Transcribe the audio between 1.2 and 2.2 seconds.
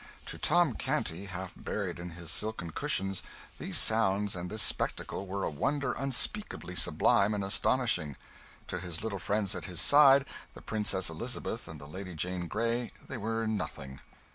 half buried in